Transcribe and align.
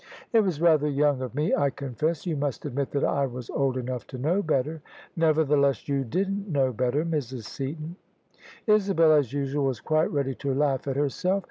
"It 0.33 0.39
was 0.39 0.59
rather 0.59 0.89
young 0.89 1.21
of 1.21 1.35
me, 1.35 1.53
I 1.53 1.69
confess! 1.69 2.25
You 2.25 2.35
must 2.35 2.65
admit 2.65 2.89
that 2.89 3.03
I 3.03 3.27
was 3.27 3.51
old 3.51 3.77
enough 3.77 4.07
to 4.07 4.17
know 4.17 4.41
better."" 4.41 4.81
Nevertheless 5.15 5.87
you 5.87 6.03
didn't 6.03 6.51
know 6.51 6.73
better, 6.73 7.05
Mrs. 7.05 7.43
Seaton." 7.43 7.97
Isabel 8.65 9.13
as 9.13 9.31
usual 9.31 9.65
was 9.65 9.79
quite 9.79 10.11
ready 10.11 10.33
to 10.33 10.55
laugh 10.55 10.87
at 10.87 10.95
herself. 10.95 11.39